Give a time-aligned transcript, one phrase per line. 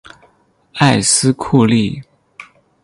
[0.79, 2.01] 埃斯库利。